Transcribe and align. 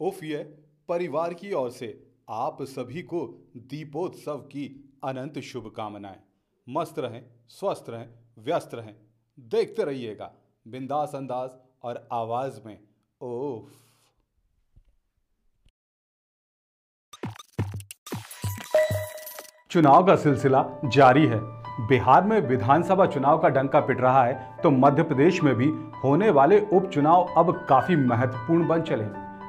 उफ 0.00 0.22
ये 0.22 0.38
परिवार 0.88 1.34
की 1.34 1.52
ओर 1.52 1.70
से 1.70 2.08
आप 2.30 2.58
सभी 2.62 3.02
को 3.02 3.20
दीपोत्सव 3.56 4.38
की 4.38 4.66
अनंत 5.04 5.38
शुभकामनाएँ। 5.38 6.20
मस्त 6.66 6.98
रहें, 6.98 7.24
स्वस्थ 7.48 7.86
रहें, 7.88 8.08
व्यस्त 8.38 8.74
रहें। 8.74 8.94
देखते 9.38 9.84
रहिएगा, 9.84 10.32
बिंदास 10.68 11.14
अंदाज 11.14 11.50
और 11.82 12.08
आवाज़ 12.12 12.60
में 12.66 12.78
ओफ 13.20 13.70
चुनाव 19.70 20.06
का 20.06 20.16
सिलसिला 20.16 20.64
जारी 20.84 21.26
है। 21.26 21.40
बिहार 21.88 22.24
में 22.24 22.40
विधानसभा 22.40 23.06
चुनाव 23.06 23.38
का 23.38 23.48
डंका 23.48 23.80
पिट 23.80 24.00
रहा 24.00 24.24
है 24.24 24.60
तो 24.62 24.70
मध्य 24.70 25.02
प्रदेश 25.02 25.42
में 25.42 25.54
भी 25.54 25.68
होने 26.00 26.30
वाले 26.30 26.60
उपचुनाव 26.72 27.34
अब 27.36 27.56
काफ़ी 27.68 27.96
महत्वपूर्ण 27.96 28.66
बन 28.68 28.82
चले 28.82 29.04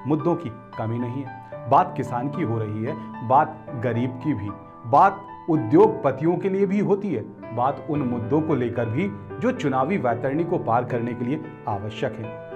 मुद्दों 0.09 0.35
की 0.35 0.49
कमी 0.49 0.99
नहीं 0.99 1.23
है। 1.23 1.69
बात 1.69 1.93
किसान 1.97 2.29
की 2.29 2.43
हो 2.43 2.59
रही 2.59 2.83
है, 2.83 3.27
बात 3.27 3.65
गरीब 3.83 4.09
की 4.23 4.33
भी, 4.33 4.49
बात 4.85 5.25
उद्योगपतियों 5.49 6.37
के 6.37 6.49
लिए 6.49 6.65
भी 6.65 6.79
होती 6.79 7.13
है, 7.13 7.55
बात 7.55 7.87
उन 7.89 7.99
मुद्दों 7.99 8.41
को 8.41 8.55
लेकर 8.55 8.85
भी 8.85 9.11
जो 9.39 9.51
चुनावी 9.51 9.97
वैतरणी 9.97 10.43
को 10.43 10.57
पार 10.57 10.85
करने 10.85 11.13
के 11.13 11.25
लिए 11.25 11.43
आवश्यक 11.67 12.13
है। 12.13 12.49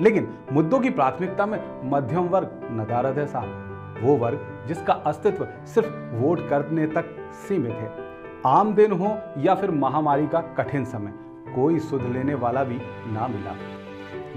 लेकिन 0.00 0.34
मुद्दों 0.52 0.80
की 0.80 0.90
प्राथमिकता 0.90 1.46
में 1.46 1.90
मध्यम 1.90 2.24
वर्ग 2.24 2.60
नदारद 2.72 3.18
है 3.18 3.26
साहब। 3.26 3.64
वो 4.02 4.16
वर्ग 4.16 4.64
जिसका 4.68 4.92
अस्तित्व 4.92 5.48
सिर्फ़ 5.66 6.14
वोट 6.14 6.48
करने 6.48 6.86
तक 6.86 7.30
सीमित 7.30 7.72
है। 7.72 7.92
आम 8.46 8.74
दिन 8.74 8.92
हो 8.92 9.18
या 9.38 9.54
फिर 9.54 9.70
महामारी 9.70 10.26
का 10.26 10.40
कठिन 10.40 10.84
समय, 10.84 11.12
कोई 11.54 11.78
सुध 11.78 12.02
लेने 12.02 12.34
वाला 12.34 12.64
भी 12.64 12.78
ना 13.06 13.28
मिला। 13.28 13.77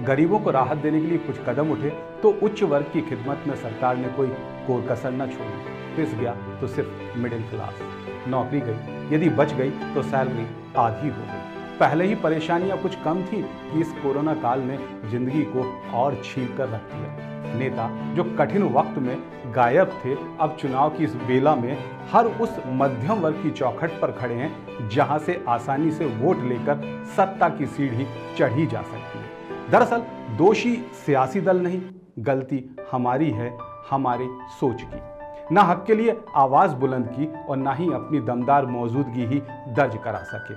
गरीबों 0.05 0.39
को 0.39 0.51
राहत 0.51 0.77
देने 0.77 1.01
के 1.01 1.07
लिए 1.07 1.17
कुछ 1.17 1.39
कदम 1.47 1.71
उठे 1.71 1.89
तो 2.23 2.29
उच्च 2.43 2.63
वर्ग 2.63 2.89
की 2.93 3.01
खिदमत 3.01 3.43
में 3.47 3.55
सरकार 3.55 3.97
ने 3.97 4.09
कोई 4.09 4.27
कोर 4.67 4.85
कसर 4.91 5.11
न 5.11 5.27
छोड़ी। 5.27 5.95
पिस 5.95 6.13
गया 6.15 6.35
तो 6.61 6.67
सिर्फ़ 6.67 7.17
मिडिल 7.17 7.41
क्लास 7.49 7.81
नौकरी 8.27 8.59
गई, 8.59 9.15
यदि 9.15 9.29
बच 9.31 9.53
गई 9.53 9.69
तो 9.93 10.01
सैलरी 10.03 10.47
आधी 10.77 11.09
हो 11.09 11.23
गई। 11.23 11.49
पहले 11.79 12.05
ही 12.05 12.15
परेशानियाँ 12.17 12.77
कुछ 12.77 12.95
कम 13.03 13.21
थी 13.23 13.41
कि 13.41 13.79
इस 13.81 13.91
कोरोना 13.93 14.33
काल 14.41 14.59
ने 14.61 14.77
ज़िंदगी 15.11 15.41
को 15.55 15.63
और 15.93 16.21
छीन 16.25 16.47
कर 16.57 16.69
रख 16.69 16.93
दिया। 16.93 17.29
नेता 17.51 17.89
जो 18.15 18.23
कठिन 18.37 18.63
वक्त 18.73 18.97
में 18.99 19.15
गायब 19.55 19.99
थे, 20.03 20.13
अब 20.13 20.55
चुनाव 20.59 20.89
की 20.89 21.03
इस 21.03 21.15
बेला 21.27 21.55
में 21.55 21.77
हर 22.11 22.25
उस 22.25 22.59
मध्यम 22.67 23.19
वर्ग 23.19 23.41
की 23.43 23.51
चौखट 23.51 23.99
पर 24.01 24.11
खड़े 24.11 24.35
हैं, 24.35 24.89
जहाँ 24.89 25.17
से 25.19 25.43
आसानी 25.49 25.91
से 25.91 26.05
वोट 26.17 26.43
लेकर 26.43 27.05
सत्ता 27.15 27.49
की 27.49 27.65
सीढ़ी 27.67 28.05
चढ़ी 28.37 28.65
जा 28.65 28.81
सकती 28.81 28.95
है 28.95 29.00
दरअसल, 29.71 30.01
दोषी 30.37 30.75
सियासी 30.75 31.41
दल 31.41 31.59
नहीं, 31.59 31.81
गलती 32.19 32.75
हमारी 32.91 33.31
है, 33.31 33.57
हमारे 33.89 34.29
सोच 34.59 34.81
की। 34.81 35.01
ना 35.55 35.61
हक 35.61 35.83
के 35.87 35.95
लिए 35.95 36.21
आवाज़ 36.35 36.75
बुलंद 36.75 37.07
की 37.07 37.33
और 37.49 37.57
ना 37.57 37.73
ही 37.73 37.93
अपनी 37.93 38.19
दमदार 38.19 38.65
मौजूदगी 38.65 39.25
ही 39.25 39.43
दर्ज 39.67 39.99
करा 40.03 40.19
सके। 40.19 40.53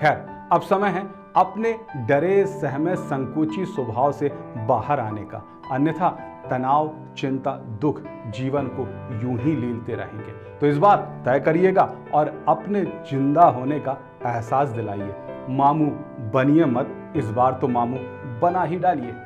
खैर, 0.00 0.48
अब 0.52 0.60
समय 0.60 0.88
है 0.88 1.06
अपने 1.36 1.80
डरे, 1.96 2.46
सहमे, 2.46 2.96
संकोची 2.96 3.64
स्वभाव 3.64 4.12
से 4.12 4.28
बाहर 4.56 5.00
आने 5.00 5.24
का। 5.24 5.42
अन्यथा 5.72 6.08
तनाव, 6.50 6.94
चिंता, 7.16 7.52
दुख 7.52 8.00
जीवन 8.26 8.66
को 8.66 8.82
यूँ 9.22 9.38
ही 9.38 9.56
लीलते 9.56 9.94
रहेंगे। 9.94 10.32
तो 10.60 10.66
इस 10.66 10.78
बार 10.78 11.22
तय 11.24 11.40
करिएगा 11.40 11.92
और 12.14 12.44
अपने 12.48 12.84
ज़िंदा 12.84 13.44
होने 13.44 13.80
का 13.80 13.92
एहसास 14.26 14.68
दिलाइए। 14.68 15.14
मामू 15.50 15.86
बनिए 16.30 16.64
मत, 16.64 17.12
इस 17.16 17.30
बार 17.30 17.52
तो 17.52 17.68
मामू 17.68 17.96
बना 18.40 18.62
ही 18.62 18.76
डालिए। 18.76 19.25